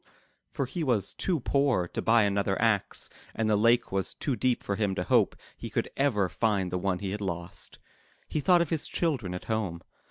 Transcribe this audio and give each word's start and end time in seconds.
*' 0.29 0.49
For 0.55 0.65
he 0.65 0.83
was 0.83 1.13
too 1.13 1.41
poor 1.41 1.87
to 1.89 2.01
buy 2.01 2.23
another 2.23 2.59
axe 2.59 3.07
and 3.35 3.47
the 3.47 3.55
lake 3.55 3.91
was 3.91 4.15
too 4.15 4.35
deep 4.35 4.63
for 4.63 4.75
him 4.75 4.95
to 4.95 5.03
hope 5.03 5.35
he 5.55 5.69
could 5.69 5.91
ever 5.95 6.27
find 6.27 6.71
the 6.71 6.79
one 6.79 6.97
he 6.97 7.11
had 7.11 7.21
lost. 7.21 7.77
He 8.27 8.39
thought 8.39 8.63
of 8.63 8.71
his 8.71 8.87
children 8.87 9.35
at 9.35 9.45
home. 9.45 9.83